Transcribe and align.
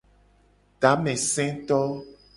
Tameseto. 0.81 1.79